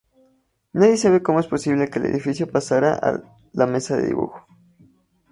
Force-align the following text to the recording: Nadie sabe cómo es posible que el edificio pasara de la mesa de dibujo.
Nadie 0.73 0.97
sabe 0.97 1.21
cómo 1.21 1.39
es 1.39 1.45
posible 1.45 1.87
que 1.87 1.99
el 1.99 2.07
edificio 2.07 2.49
pasara 2.51 2.95
de 2.99 3.21
la 3.53 3.67
mesa 3.67 3.97
de 3.97 4.07
dibujo. 4.07 4.47